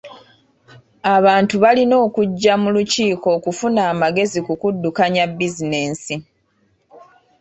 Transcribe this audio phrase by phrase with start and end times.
[1.15, 6.15] Abantu balina okujja mu lukiiko okufuna amagezi ku kuddukanya bizinensi.